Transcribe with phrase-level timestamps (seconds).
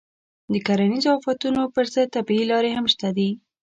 [0.51, 3.29] د کرنیزو آفتونو پر ضد طبیعي لارې هم شته دي.